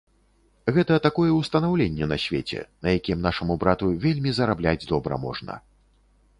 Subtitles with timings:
[0.77, 5.63] Гэта такое ўстанаўленне на свеце, на якім нашаму брату вельмі зарабляць добра можна.